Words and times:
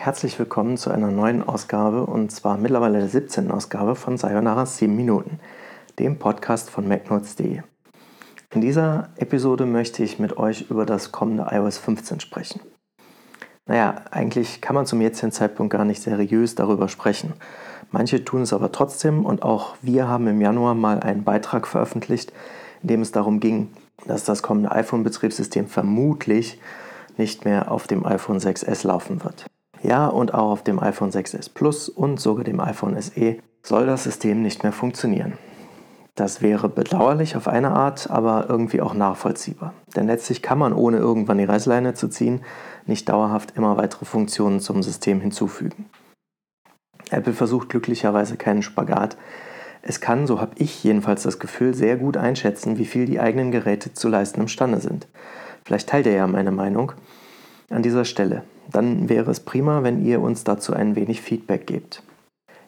Herzlich 0.00 0.38
willkommen 0.38 0.76
zu 0.76 0.92
einer 0.92 1.10
neuen 1.10 1.42
Ausgabe 1.42 2.06
und 2.06 2.30
zwar 2.30 2.56
mittlerweile 2.56 3.00
der 3.00 3.08
17. 3.08 3.50
Ausgabe 3.50 3.96
von 3.96 4.16
Sayonara 4.16 4.64
7 4.64 4.94
Minuten, 4.94 5.40
dem 5.98 6.20
Podcast 6.20 6.70
von 6.70 6.86
MacNotes.de. 6.86 7.62
In 8.54 8.60
dieser 8.60 9.08
Episode 9.16 9.66
möchte 9.66 10.04
ich 10.04 10.20
mit 10.20 10.36
euch 10.36 10.70
über 10.70 10.86
das 10.86 11.10
kommende 11.10 11.48
iOS 11.50 11.78
15 11.78 12.20
sprechen. 12.20 12.60
Naja, 13.66 14.04
eigentlich 14.12 14.60
kann 14.60 14.76
man 14.76 14.86
zum 14.86 15.00
jetzigen 15.00 15.32
Zeitpunkt 15.32 15.72
gar 15.72 15.84
nicht 15.84 16.00
seriös 16.00 16.54
darüber 16.54 16.86
sprechen. 16.86 17.32
Manche 17.90 18.24
tun 18.24 18.42
es 18.42 18.52
aber 18.52 18.70
trotzdem 18.70 19.26
und 19.26 19.42
auch 19.42 19.74
wir 19.82 20.06
haben 20.06 20.28
im 20.28 20.40
Januar 20.40 20.76
mal 20.76 21.00
einen 21.00 21.24
Beitrag 21.24 21.66
veröffentlicht, 21.66 22.32
in 22.82 22.88
dem 22.88 23.02
es 23.02 23.10
darum 23.10 23.40
ging, 23.40 23.72
dass 24.06 24.22
das 24.22 24.44
kommende 24.44 24.70
iPhone-Betriebssystem 24.70 25.66
vermutlich 25.66 26.60
nicht 27.16 27.44
mehr 27.44 27.72
auf 27.72 27.88
dem 27.88 28.06
iPhone 28.06 28.38
6S 28.38 28.86
laufen 28.86 29.24
wird. 29.24 29.46
Ja, 29.82 30.08
und 30.08 30.34
auch 30.34 30.50
auf 30.50 30.62
dem 30.62 30.80
iPhone 30.80 31.10
6s 31.10 31.50
Plus 31.52 31.88
und 31.88 32.20
sogar 32.20 32.44
dem 32.44 32.60
iPhone 32.60 33.00
SE 33.00 33.36
soll 33.62 33.86
das 33.86 34.04
System 34.04 34.42
nicht 34.42 34.62
mehr 34.62 34.72
funktionieren. 34.72 35.34
Das 36.14 36.42
wäre 36.42 36.68
bedauerlich 36.68 37.36
auf 37.36 37.46
eine 37.46 37.70
Art, 37.70 38.10
aber 38.10 38.46
irgendwie 38.48 38.80
auch 38.80 38.92
nachvollziehbar. 38.92 39.72
Denn 39.94 40.08
letztlich 40.08 40.42
kann 40.42 40.58
man, 40.58 40.72
ohne 40.72 40.96
irgendwann 40.96 41.38
die 41.38 41.44
Reißleine 41.44 41.94
zu 41.94 42.08
ziehen, 42.08 42.40
nicht 42.86 43.08
dauerhaft 43.08 43.56
immer 43.56 43.76
weitere 43.76 44.04
Funktionen 44.04 44.58
zum 44.58 44.82
System 44.82 45.20
hinzufügen. 45.20 45.86
Apple 47.10 47.34
versucht 47.34 47.68
glücklicherweise 47.68 48.36
keinen 48.36 48.62
Spagat. 48.62 49.16
Es 49.80 50.00
kann, 50.00 50.26
so 50.26 50.40
habe 50.40 50.56
ich 50.56 50.82
jedenfalls 50.82 51.22
das 51.22 51.38
Gefühl, 51.38 51.72
sehr 51.72 51.96
gut 51.96 52.16
einschätzen, 52.16 52.78
wie 52.78 52.84
viel 52.84 53.06
die 53.06 53.20
eigenen 53.20 53.52
Geräte 53.52 53.94
zu 53.94 54.08
leisten 54.08 54.40
imstande 54.40 54.80
sind. 54.80 55.06
Vielleicht 55.64 55.88
teilt 55.88 56.06
ihr 56.06 56.14
ja 56.14 56.26
meine 56.26 56.50
Meinung 56.50 56.92
an 57.70 57.82
dieser 57.82 58.04
Stelle 58.04 58.42
dann 58.70 59.08
wäre 59.08 59.30
es 59.30 59.40
prima, 59.40 59.82
wenn 59.82 60.04
ihr 60.04 60.20
uns 60.20 60.44
dazu 60.44 60.74
ein 60.74 60.94
wenig 60.94 61.20
Feedback 61.20 61.66
gebt. 61.66 62.02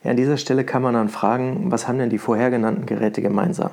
Ja, 0.02 0.12
an 0.12 0.16
dieser 0.16 0.38
Stelle 0.38 0.64
kann 0.64 0.82
man 0.82 0.94
dann 0.94 1.10
fragen, 1.10 1.70
was 1.70 1.86
haben 1.86 1.98
denn 1.98 2.08
die 2.08 2.18
vorher 2.18 2.50
genannten 2.50 2.86
Geräte 2.86 3.20
gemeinsam? 3.20 3.72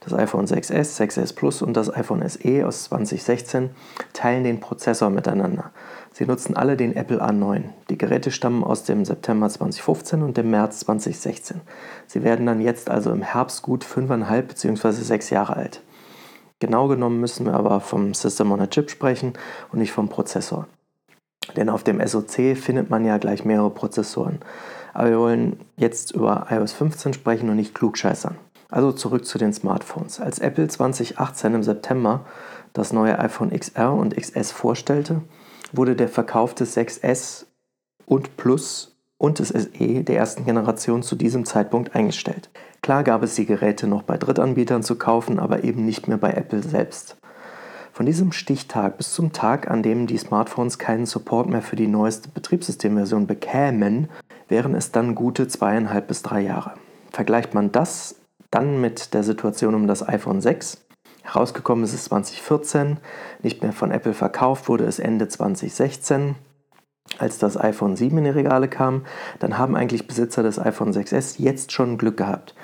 Das 0.00 0.14
iPhone 0.14 0.46
6s, 0.46 0.98
6s 0.98 1.34
Plus 1.34 1.60
und 1.60 1.76
das 1.76 1.94
iPhone 1.94 2.26
SE 2.26 2.66
aus 2.66 2.84
2016 2.84 3.70
teilen 4.14 4.44
den 4.44 4.60
Prozessor 4.60 5.10
miteinander. 5.10 5.72
Sie 6.12 6.24
nutzen 6.24 6.56
alle 6.56 6.76
den 6.76 6.96
Apple 6.96 7.22
A9. 7.22 7.64
Die 7.90 7.98
Geräte 7.98 8.30
stammen 8.30 8.64
aus 8.64 8.84
dem 8.84 9.04
September 9.04 9.50
2015 9.50 10.22
und 10.22 10.36
dem 10.38 10.50
März 10.50 10.80
2016. 10.80 11.60
Sie 12.06 12.22
werden 12.22 12.46
dann 12.46 12.60
jetzt 12.62 12.88
also 12.88 13.10
im 13.10 13.22
Herbst 13.22 13.62
gut 13.62 13.84
5,5 13.84 14.42
bzw. 14.42 14.90
6 14.92 15.30
Jahre 15.30 15.56
alt. 15.56 15.82
Genau 16.58 16.88
genommen 16.88 17.20
müssen 17.20 17.46
wir 17.46 17.54
aber 17.54 17.80
vom 17.80 18.14
System 18.14 18.50
on 18.52 18.60
a 18.60 18.66
Chip 18.66 18.90
sprechen 18.90 19.34
und 19.72 19.78
nicht 19.78 19.92
vom 19.92 20.08
Prozessor. 20.08 20.66
Denn 21.54 21.68
auf 21.68 21.84
dem 21.84 22.04
SoC 22.04 22.56
findet 22.56 22.90
man 22.90 23.04
ja 23.04 23.18
gleich 23.18 23.44
mehrere 23.44 23.70
Prozessoren. 23.70 24.40
Aber 24.94 25.10
wir 25.10 25.18
wollen 25.18 25.60
jetzt 25.76 26.12
über 26.12 26.46
iOS 26.50 26.72
15 26.72 27.12
sprechen 27.12 27.50
und 27.50 27.56
nicht 27.56 27.74
klugscheißern. 27.74 28.36
Also 28.68 28.92
zurück 28.92 29.26
zu 29.26 29.38
den 29.38 29.52
Smartphones. 29.52 30.18
Als 30.20 30.38
Apple 30.38 30.66
2018 30.66 31.54
im 31.54 31.62
September 31.62 32.24
das 32.72 32.92
neue 32.92 33.18
iPhone 33.18 33.50
XR 33.50 33.92
und 33.92 34.16
XS 34.16 34.52
vorstellte, 34.52 35.22
wurde 35.72 35.96
der 35.96 36.08
Verkauf 36.08 36.54
des 36.54 36.76
6S 36.76 37.46
und 38.06 38.36
Plus 38.36 38.96
und 39.18 39.38
des 39.38 39.48
SE 39.48 40.04
der 40.04 40.16
ersten 40.16 40.44
Generation 40.44 41.02
zu 41.02 41.16
diesem 41.16 41.44
Zeitpunkt 41.44 41.94
eingestellt. 41.94 42.50
Klar 42.86 43.02
gab 43.02 43.24
es 43.24 43.34
die 43.34 43.46
Geräte 43.46 43.88
noch 43.88 44.04
bei 44.04 44.16
Drittanbietern 44.16 44.84
zu 44.84 44.94
kaufen, 44.94 45.40
aber 45.40 45.64
eben 45.64 45.84
nicht 45.84 46.06
mehr 46.06 46.18
bei 46.18 46.30
Apple 46.34 46.62
selbst. 46.62 47.16
Von 47.92 48.06
diesem 48.06 48.30
Stichtag 48.30 48.96
bis 48.96 49.12
zum 49.12 49.32
Tag, 49.32 49.68
an 49.68 49.82
dem 49.82 50.06
die 50.06 50.16
Smartphones 50.16 50.78
keinen 50.78 51.04
Support 51.04 51.48
mehr 51.48 51.62
für 51.62 51.74
die 51.74 51.88
neueste 51.88 52.28
Betriebssystemversion 52.28 53.26
bekämen, 53.26 54.06
wären 54.46 54.76
es 54.76 54.92
dann 54.92 55.16
gute 55.16 55.48
zweieinhalb 55.48 56.06
bis 56.06 56.22
drei 56.22 56.42
Jahre. 56.42 56.74
Vergleicht 57.10 57.54
man 57.54 57.72
das 57.72 58.20
dann 58.52 58.80
mit 58.80 59.14
der 59.14 59.24
Situation 59.24 59.74
um 59.74 59.88
das 59.88 60.08
iPhone 60.08 60.40
6, 60.40 60.86
herausgekommen 61.24 61.82
ist 61.82 61.92
es 61.92 62.04
2014, 62.04 62.98
nicht 63.42 63.64
mehr 63.64 63.72
von 63.72 63.90
Apple 63.90 64.14
verkauft 64.14 64.68
wurde 64.68 64.84
es 64.84 65.00
Ende 65.00 65.26
2016, 65.26 66.36
als 67.18 67.38
das 67.38 67.58
iPhone 67.58 67.96
7 67.96 68.18
in 68.18 68.24
die 68.24 68.30
Regale 68.30 68.68
kam, 68.68 69.04
dann 69.38 69.58
haben 69.58 69.76
eigentlich 69.76 70.06
Besitzer 70.06 70.42
des 70.42 70.58
iPhone 70.58 70.92
6s 70.92 71.36
jetzt 71.38 71.72
schon 71.72 71.98
Glück 71.98 72.16
gehabt. 72.16 72.54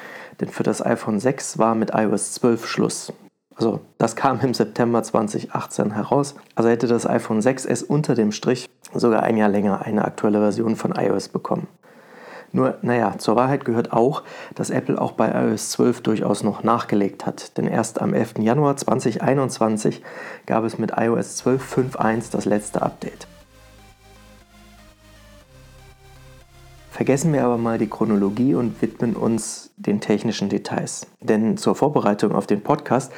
Denn 0.41 0.49
für 0.49 0.63
das 0.63 0.85
iPhone 0.85 1.21
6 1.21 1.59
war 1.59 1.75
mit 1.75 1.93
iOS 1.95 2.33
12 2.35 2.67
Schluss. 2.67 3.13
Also 3.55 3.81
das 3.99 4.17
kam 4.17 4.41
im 4.41 4.55
September 4.55 5.03
2018 5.03 5.93
heraus. 5.93 6.35
Also 6.55 6.71
hätte 6.71 6.87
das 6.87 7.07
iPhone 7.07 7.41
6S 7.41 7.85
unter 7.85 8.15
dem 8.15 8.33
Strich 8.33 8.69
sogar 8.95 9.23
ein 9.23 9.37
Jahr 9.37 9.49
länger 9.49 9.83
eine 9.83 10.05
aktuelle 10.05 10.39
Version 10.39 10.77
von 10.77 10.93
iOS 10.93 11.29
bekommen. 11.29 11.69
Nur, 12.55 12.77
naja, 12.83 13.15
zur 13.17 13.37
Wahrheit 13.37 13.65
gehört 13.65 13.93
auch, 13.93 14.23
dass 14.55 14.69
Apple 14.69 15.01
auch 15.01 15.13
bei 15.13 15.31
iOS 15.31 15.71
12 15.71 16.03
durchaus 16.03 16.43
noch 16.43 16.63
nachgelegt 16.63 17.25
hat. 17.25 17.57
Denn 17.57 17.67
erst 17.67 18.01
am 18.01 18.13
11. 18.13 18.35
Januar 18.41 18.77
2021 18.77 20.03
gab 20.45 20.65
es 20.65 20.79
mit 20.79 20.93
iOS 20.97 21.43
12.5.1 21.47 22.31
das 22.31 22.45
letzte 22.45 22.83
Update. 22.83 23.27
Vergessen 27.03 27.33
wir 27.33 27.43
aber 27.43 27.59
mal 27.59 27.79
die 27.79 27.89
Chronologie 27.89 28.55
und 28.55 28.81
widmen 28.81 29.17
uns 29.17 29.73
den 29.77 30.01
technischen 30.01 30.49
Details. 30.49 31.09
Denn 31.21 31.57
zur 31.57 31.75
Vorbereitung 31.75 32.31
auf 32.31 32.47
den 32.47 32.61
Podcast 32.61 33.11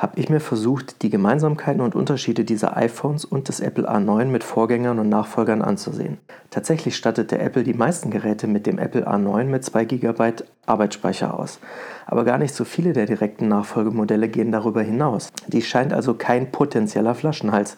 habe 0.00 0.18
ich 0.18 0.30
mir 0.30 0.40
versucht, 0.40 1.02
die 1.02 1.10
Gemeinsamkeiten 1.10 1.82
und 1.82 1.94
Unterschiede 1.94 2.42
dieser 2.42 2.74
iPhones 2.74 3.26
und 3.26 3.48
des 3.48 3.60
Apple 3.60 3.86
A9 3.86 4.24
mit 4.24 4.42
Vorgängern 4.42 4.98
und 4.98 5.10
Nachfolgern 5.10 5.60
anzusehen. 5.60 6.16
Tatsächlich 6.48 6.96
stattet 6.96 7.30
der 7.32 7.42
Apple 7.42 7.64
die 7.64 7.74
meisten 7.74 8.10
Geräte 8.10 8.46
mit 8.46 8.66
dem 8.66 8.78
Apple 8.78 9.06
A9 9.06 9.44
mit 9.44 9.62
2 9.62 9.84
GB 9.84 10.32
Arbeitsspeicher 10.64 11.38
aus. 11.38 11.60
Aber 12.06 12.24
gar 12.24 12.38
nicht 12.38 12.54
so 12.54 12.64
viele 12.64 12.94
der 12.94 13.04
direkten 13.04 13.48
Nachfolgemodelle 13.48 14.30
gehen 14.30 14.52
darüber 14.52 14.80
hinaus. 14.80 15.28
Dies 15.48 15.66
scheint 15.66 15.92
also 15.92 16.14
kein 16.14 16.50
potenzieller 16.50 17.14
Flaschenhals 17.14 17.76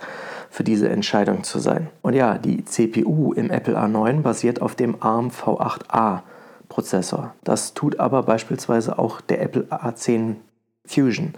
für 0.49 0.63
diese 0.63 0.89
Entscheidung 0.89 1.43
zu 1.43 1.59
sein. 1.59 1.89
Und 2.03 2.15
ja, 2.15 2.39
die 2.39 2.65
CPU 2.65 3.33
im 3.33 3.51
Apple 3.51 3.77
A9 3.77 4.21
basiert 4.23 4.63
auf 4.63 4.77
dem 4.77 4.95
ARM 5.03 5.31
V8A 5.31 6.21
Prozessor. 6.69 7.35
Das 7.43 7.75
tut 7.75 7.99
aber 7.99 8.23
beispielsweise 8.23 8.97
auch 8.97 9.21
der 9.21 9.43
Apple 9.43 9.65
A10 9.71 10.37
Fusion 10.87 11.35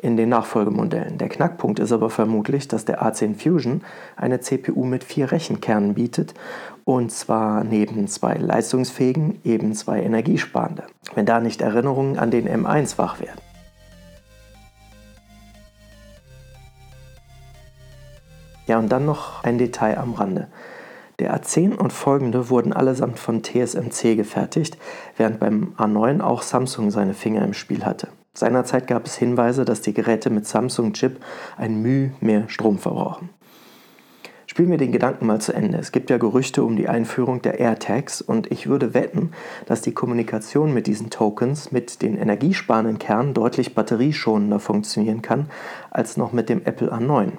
in 0.00 0.16
den 0.16 0.28
Nachfolgemodellen. 0.28 1.18
Der 1.18 1.28
Knackpunkt 1.28 1.80
ist 1.80 1.92
aber 1.92 2.08
vermutlich, 2.08 2.68
dass 2.68 2.84
der 2.84 3.02
A10 3.02 3.34
Fusion 3.34 3.82
eine 4.16 4.40
CPU 4.40 4.84
mit 4.84 5.02
vier 5.02 5.32
Rechenkernen 5.32 5.94
bietet 5.94 6.34
und 6.84 7.10
zwar 7.10 7.64
neben 7.64 8.06
zwei 8.06 8.34
leistungsfähigen 8.34 9.40
eben 9.44 9.74
zwei 9.74 10.02
energiesparende, 10.02 10.84
wenn 11.14 11.26
da 11.26 11.40
nicht 11.40 11.60
Erinnerungen 11.60 12.18
an 12.18 12.30
den 12.30 12.48
M1 12.48 12.96
wach 12.96 13.20
werden. 13.20 13.40
Ja, 18.66 18.78
und 18.78 18.90
dann 18.90 19.06
noch 19.06 19.42
ein 19.44 19.58
Detail 19.58 19.98
am 19.98 20.12
Rande. 20.12 20.48
Der 21.18 21.34
A10 21.34 21.74
und 21.74 21.92
folgende 21.92 22.48
wurden 22.50 22.72
allesamt 22.72 23.18
von 23.18 23.42
TSMC 23.42 24.14
gefertigt, 24.14 24.78
während 25.16 25.40
beim 25.40 25.74
A9 25.76 26.20
auch 26.20 26.42
Samsung 26.42 26.90
seine 26.90 27.14
Finger 27.14 27.42
im 27.44 27.54
Spiel 27.54 27.84
hatte. 27.84 28.08
Seinerzeit 28.38 28.86
gab 28.86 29.04
es 29.04 29.16
Hinweise, 29.16 29.64
dass 29.64 29.80
die 29.80 29.92
Geräte 29.92 30.30
mit 30.30 30.46
Samsung-Chip 30.46 31.18
ein 31.56 31.82
Müh 31.82 32.10
mehr 32.20 32.48
Strom 32.48 32.78
verbrauchen. 32.78 33.30
Spielen 34.46 34.70
wir 34.70 34.78
den 34.78 34.92
Gedanken 34.92 35.26
mal 35.26 35.40
zu 35.40 35.52
Ende. 35.52 35.76
Es 35.78 35.90
gibt 35.90 36.08
ja 36.08 36.18
Gerüchte 36.18 36.62
um 36.62 36.76
die 36.76 36.88
Einführung 36.88 37.42
der 37.42 37.58
AirTags 37.58 38.22
und 38.22 38.50
ich 38.52 38.68
würde 38.68 38.94
wetten, 38.94 39.32
dass 39.66 39.82
die 39.82 39.92
Kommunikation 39.92 40.72
mit 40.72 40.86
diesen 40.86 41.10
Tokens 41.10 41.72
mit 41.72 42.00
den 42.00 42.16
energiesparenden 42.16 42.98
Kernen 42.98 43.34
deutlich 43.34 43.74
batterieschonender 43.74 44.60
funktionieren 44.60 45.20
kann 45.20 45.50
als 45.90 46.16
noch 46.16 46.32
mit 46.32 46.48
dem 46.48 46.64
Apple 46.64 46.92
A9. 46.92 47.32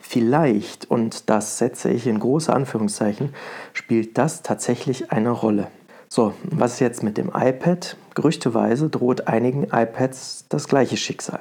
Vielleicht, 0.00 0.90
und 0.90 1.30
das 1.30 1.58
setze 1.58 1.90
ich 1.90 2.08
in 2.08 2.18
große 2.18 2.52
Anführungszeichen, 2.52 3.34
spielt 3.72 4.18
das 4.18 4.42
tatsächlich 4.42 5.12
eine 5.12 5.30
Rolle. 5.30 5.68
So, 6.08 6.34
was 6.44 6.74
ist 6.74 6.80
jetzt 6.80 7.02
mit 7.02 7.16
dem 7.16 7.30
iPad? 7.34 7.96
Gerüchteweise 8.14 8.88
droht 8.88 9.26
einigen 9.26 9.64
iPads 9.64 10.46
das 10.48 10.68
gleiche 10.68 10.96
Schicksal. 10.96 11.40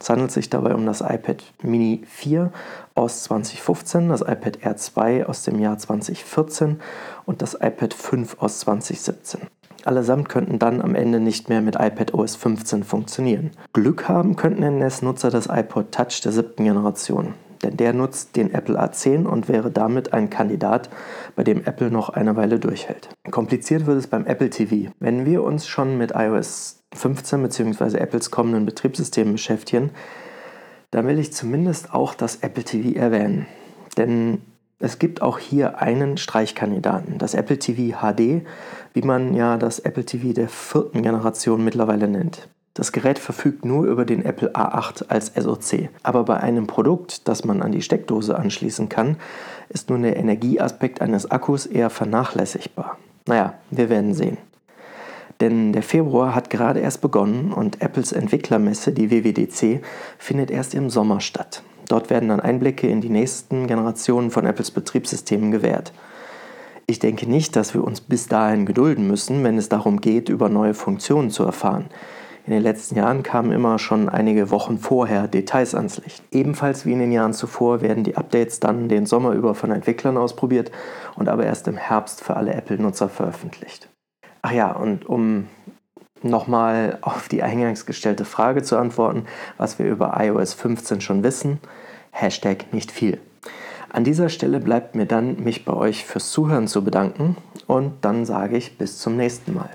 Es 0.00 0.10
handelt 0.10 0.32
sich 0.32 0.50
dabei 0.50 0.74
um 0.74 0.86
das 0.86 1.00
iPad 1.00 1.42
Mini 1.62 2.02
4 2.08 2.52
aus 2.94 3.24
2015, 3.24 4.08
das 4.08 4.22
iPad 4.22 4.58
Air 4.62 4.76
2 4.76 5.26
aus 5.26 5.44
dem 5.44 5.58
Jahr 5.58 5.78
2014 5.78 6.80
und 7.26 7.42
das 7.42 7.54
iPad 7.54 7.94
5 7.94 8.36
aus 8.40 8.60
2017. 8.60 9.42
Allesamt 9.84 10.30
könnten 10.30 10.58
dann 10.58 10.80
am 10.80 10.94
Ende 10.94 11.20
nicht 11.20 11.50
mehr 11.50 11.60
mit 11.60 11.76
iPad 11.76 12.14
OS 12.14 12.36
15 12.36 12.84
funktionieren. 12.84 13.50
Glück 13.74 14.08
haben 14.08 14.36
könnten 14.36 14.62
NS-Nutzer 14.62 15.30
das 15.30 15.48
iPod 15.50 15.92
Touch 15.92 16.22
der 16.22 16.32
siebten 16.32 16.64
Generation 16.64 17.34
denn 17.64 17.76
der 17.76 17.92
nutzt 17.92 18.36
den 18.36 18.52
Apple 18.52 18.80
A10 18.80 19.24
und 19.24 19.48
wäre 19.48 19.70
damit 19.70 20.12
ein 20.12 20.28
Kandidat, 20.30 20.90
bei 21.34 21.42
dem 21.42 21.64
Apple 21.64 21.90
noch 21.90 22.10
eine 22.10 22.36
Weile 22.36 22.60
durchhält. 22.60 23.08
Kompliziert 23.30 23.86
wird 23.86 23.98
es 23.98 24.06
beim 24.06 24.26
Apple 24.26 24.50
TV. 24.50 24.92
Wenn 25.00 25.24
wir 25.24 25.42
uns 25.42 25.66
schon 25.66 25.96
mit 25.96 26.12
iOS 26.14 26.80
15 26.94 27.42
bzw. 27.42 27.98
Apples 27.98 28.30
kommenden 28.30 28.66
Betriebssystemen 28.66 29.32
beschäftigen, 29.32 29.90
dann 30.90 31.06
will 31.06 31.18
ich 31.18 31.32
zumindest 31.32 31.92
auch 31.92 32.14
das 32.14 32.36
Apple 32.36 32.64
TV 32.64 32.98
erwähnen. 32.98 33.46
Denn 33.96 34.42
es 34.78 34.98
gibt 34.98 35.22
auch 35.22 35.38
hier 35.38 35.80
einen 35.80 36.18
Streichkandidaten, 36.18 37.18
das 37.18 37.34
Apple 37.34 37.58
TV 37.58 37.98
HD, 37.98 38.44
wie 38.92 39.02
man 39.02 39.34
ja 39.34 39.56
das 39.56 39.78
Apple 39.78 40.04
TV 40.04 40.32
der 40.34 40.48
vierten 40.48 41.02
Generation 41.02 41.64
mittlerweile 41.64 42.08
nennt. 42.08 42.48
Das 42.74 42.90
Gerät 42.90 43.20
verfügt 43.20 43.64
nur 43.64 43.84
über 43.84 44.04
den 44.04 44.24
Apple 44.24 44.52
A8 44.56 45.08
als 45.08 45.32
SoC. 45.36 45.90
Aber 46.02 46.24
bei 46.24 46.38
einem 46.38 46.66
Produkt, 46.66 47.28
das 47.28 47.44
man 47.44 47.62
an 47.62 47.70
die 47.70 47.82
Steckdose 47.82 48.36
anschließen 48.36 48.88
kann, 48.88 49.16
ist 49.68 49.90
nun 49.90 50.02
der 50.02 50.16
Energieaspekt 50.16 51.00
eines 51.00 51.30
Akkus 51.30 51.66
eher 51.66 51.88
vernachlässigbar. 51.88 52.98
Naja, 53.26 53.54
wir 53.70 53.88
werden 53.90 54.12
sehen. 54.12 54.38
Denn 55.40 55.72
der 55.72 55.84
Februar 55.84 56.34
hat 56.34 56.50
gerade 56.50 56.80
erst 56.80 57.00
begonnen 57.00 57.52
und 57.52 57.80
Apples 57.80 58.10
Entwicklermesse, 58.10 58.92
die 58.92 59.10
WWDC, 59.10 59.80
findet 60.18 60.50
erst 60.50 60.74
im 60.74 60.90
Sommer 60.90 61.20
statt. 61.20 61.62
Dort 61.88 62.10
werden 62.10 62.28
dann 62.28 62.40
Einblicke 62.40 62.88
in 62.88 63.00
die 63.00 63.08
nächsten 63.08 63.68
Generationen 63.68 64.32
von 64.32 64.46
Apples 64.46 64.72
Betriebssystemen 64.72 65.52
gewährt. 65.52 65.92
Ich 66.86 66.98
denke 66.98 67.30
nicht, 67.30 67.54
dass 67.56 67.72
wir 67.72 67.84
uns 67.84 68.00
bis 68.00 68.26
dahin 68.26 68.66
gedulden 68.66 69.06
müssen, 69.06 69.44
wenn 69.44 69.58
es 69.58 69.68
darum 69.68 70.00
geht, 70.00 70.28
über 70.28 70.48
neue 70.48 70.74
Funktionen 70.74 71.30
zu 71.30 71.44
erfahren. 71.44 71.86
In 72.46 72.52
den 72.52 72.62
letzten 72.62 72.96
Jahren 72.96 73.22
kamen 73.22 73.52
immer 73.52 73.78
schon 73.78 74.10
einige 74.10 74.50
Wochen 74.50 74.78
vorher 74.78 75.28
Details 75.28 75.74
ans 75.74 75.96
Licht. 76.04 76.22
Ebenfalls 76.30 76.84
wie 76.84 76.92
in 76.92 76.98
den 76.98 77.10
Jahren 77.10 77.32
zuvor 77.32 77.80
werden 77.80 78.04
die 78.04 78.18
Updates 78.18 78.60
dann 78.60 78.90
den 78.90 79.06
Sommer 79.06 79.32
über 79.32 79.54
von 79.54 79.70
Entwicklern 79.70 80.18
ausprobiert 80.18 80.70
und 81.16 81.30
aber 81.30 81.46
erst 81.46 81.68
im 81.68 81.78
Herbst 81.78 82.22
für 82.22 82.36
alle 82.36 82.52
Apple-Nutzer 82.52 83.08
veröffentlicht. 83.08 83.88
Ach 84.42 84.52
ja, 84.52 84.72
und 84.72 85.06
um 85.06 85.48
nochmal 86.22 86.98
auf 87.00 87.28
die 87.28 87.42
eingangs 87.42 87.86
gestellte 87.86 88.26
Frage 88.26 88.62
zu 88.62 88.76
antworten, 88.76 89.24
was 89.56 89.78
wir 89.78 89.86
über 89.86 90.14
iOS 90.18 90.52
15 90.52 91.00
schon 91.00 91.22
wissen, 91.22 91.60
Hashtag 92.10 92.74
nicht 92.74 92.92
viel. 92.92 93.20
An 93.88 94.04
dieser 94.04 94.28
Stelle 94.28 94.60
bleibt 94.60 94.94
mir 94.94 95.06
dann, 95.06 95.42
mich 95.42 95.64
bei 95.64 95.72
euch 95.72 96.04
fürs 96.04 96.30
Zuhören 96.30 96.68
zu 96.68 96.84
bedanken 96.84 97.36
und 97.66 98.04
dann 98.04 98.26
sage 98.26 98.58
ich 98.58 98.76
bis 98.76 98.98
zum 98.98 99.16
nächsten 99.16 99.54
Mal. 99.54 99.70